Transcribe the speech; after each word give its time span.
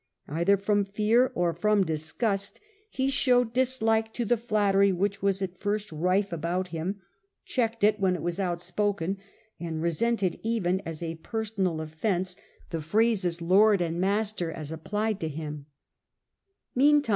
Either 0.27 0.57
from 0.57 0.83
fear 0.83 1.31
or 1.35 1.53
from 1.53 1.83
disgust 1.83 2.59
he 2.89 3.07
showed 3.07 3.53
dislike 3.53 4.11
to 4.11 4.25
the 4.25 4.35
flattery 4.35 4.91
which 4.91 5.21
was 5.21 5.43
at 5.43 5.59
first 5.59 5.91
rife 5.91 6.33
about 6.33 6.69
him, 6.69 6.99
checked 7.45 7.83
it 7.83 7.99
when 7.99 8.15
it 8.15 8.23
was 8.23 8.39
outspoken, 8.39 9.19
and 9.59 9.79
resented 9.83 10.39
even 10.41 10.81
as 10.87 11.03
a 11.03 11.13
personal 11.21 11.79
offence 11.79 12.35
the 12.71 12.81
phrases 12.81 13.37
48 13.37 13.47
The 13.47 13.55
Earlier 13.55 15.45
Empire. 15.53 17.03